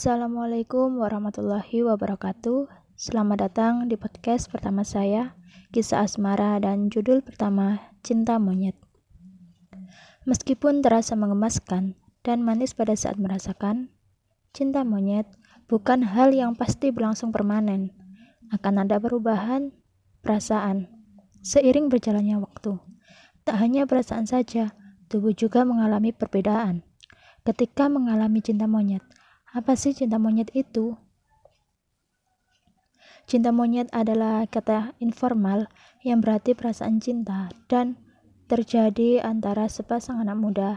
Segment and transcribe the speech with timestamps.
[0.00, 2.72] Assalamualaikum warahmatullahi wabarakatuh.
[2.96, 5.36] Selamat datang di podcast pertama saya,
[5.76, 8.72] Kisah Asmara dan judul pertama Cinta Monyet.
[10.24, 13.92] Meskipun terasa mengemaskan dan manis pada saat merasakan,
[14.56, 15.28] cinta monyet
[15.68, 17.92] bukan hal yang pasti berlangsung permanen.
[18.56, 19.68] Akan ada perubahan
[20.24, 20.88] perasaan
[21.44, 22.80] seiring berjalannya waktu.
[23.44, 24.72] Tak hanya perasaan saja,
[25.12, 26.88] tubuh juga mengalami perbedaan.
[27.44, 29.04] Ketika mengalami cinta monyet,
[29.50, 30.94] apa sih cinta monyet itu?
[33.26, 35.70] Cinta monyet adalah kata informal
[36.06, 37.98] yang berarti perasaan cinta dan
[38.50, 40.70] terjadi antara sepasang anak muda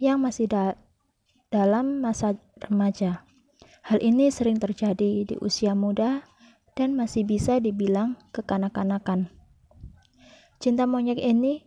[0.00, 0.76] yang masih da
[1.52, 3.24] dalam masa remaja.
[3.84, 6.24] Hal ini sering terjadi di usia muda
[6.76, 9.32] dan masih bisa dibilang kekanak-kanakan.
[10.60, 11.64] Cinta monyet ini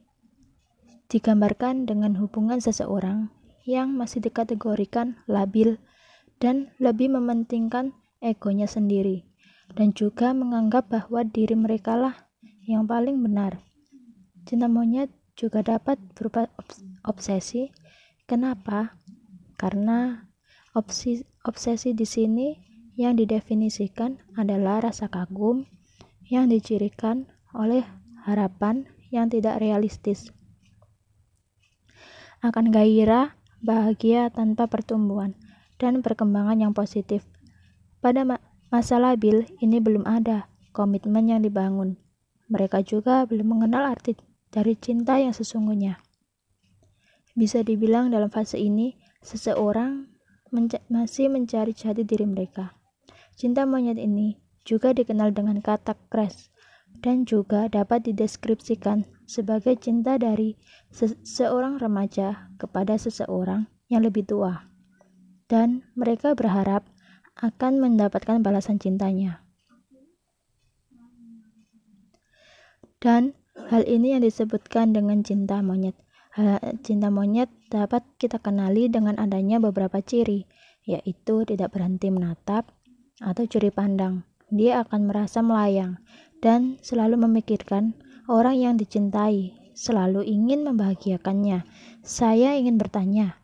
[1.09, 3.33] digambarkan dengan hubungan seseorang
[3.65, 5.77] yang masih dikategorikan labil
[6.41, 9.29] dan lebih mementingkan egonya sendiri
[9.77, 12.15] dan juga menganggap bahwa diri mereka lah
[12.65, 13.61] yang paling benar.
[14.43, 16.49] Cinta monyet juga dapat berupa
[17.05, 17.69] obsesi.
[18.25, 18.97] Kenapa?
[19.55, 20.25] Karena
[20.73, 22.57] obsesi, obsesi di sini
[22.97, 25.69] yang didefinisikan adalah rasa kagum
[26.27, 27.85] yang dicirikan oleh
[28.25, 30.31] harapan yang tidak realistis.
[32.41, 35.37] Akan gairah bahagia tanpa pertumbuhan
[35.81, 37.25] dan perkembangan yang positif.
[37.97, 38.37] Pada ma
[38.69, 41.97] masa labil ini belum ada komitmen yang dibangun.
[42.53, 44.13] Mereka juga belum mengenal arti
[44.53, 45.97] dari cinta yang sesungguhnya.
[47.33, 50.07] Bisa dibilang dalam fase ini, seseorang
[50.53, 52.75] menca masih mencari jati diri mereka.
[53.35, 56.51] Cinta monyet ini juga dikenal dengan kata crush
[57.01, 60.59] dan juga dapat dideskripsikan sebagai cinta dari
[60.91, 64.70] seseorang remaja kepada seseorang yang lebih tua
[65.51, 66.87] dan mereka berharap
[67.35, 69.43] akan mendapatkan balasan cintanya.
[73.03, 73.35] Dan
[73.67, 75.99] hal ini yang disebutkan dengan cinta monyet.
[76.87, 80.47] cinta monyet dapat kita kenali dengan adanya beberapa ciri,
[80.87, 82.71] yaitu tidak berhenti menatap
[83.19, 84.23] atau curi pandang.
[84.47, 85.99] Dia akan merasa melayang
[86.39, 87.99] dan selalu memikirkan
[88.31, 91.67] orang yang dicintai, selalu ingin membahagiakannya.
[91.99, 93.41] Saya ingin bertanya,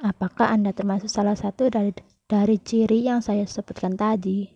[0.00, 1.92] Apakah Anda termasuk salah satu dari
[2.24, 4.48] dari ciri yang saya sebutkan tadi?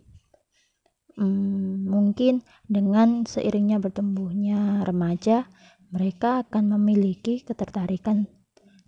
[1.15, 5.47] Hmm, mungkin dengan seiringnya bertumbuhnya remaja,
[5.93, 8.27] mereka akan memiliki ketertarikan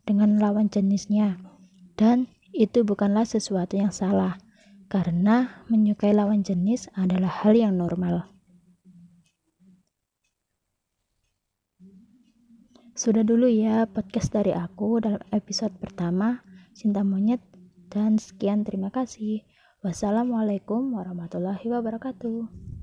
[0.08, 1.38] dengan lawan jenisnya,
[1.94, 4.40] dan itu bukanlah sesuatu yang salah,
[4.88, 8.35] karena menyukai lawan jenis adalah hal yang normal.
[12.96, 16.40] Sudah dulu ya podcast dari aku dalam episode pertama
[16.72, 17.44] Cinta Monyet
[17.92, 19.44] dan sekian terima kasih.
[19.84, 22.75] Wassalamualaikum warahmatullahi wabarakatuh.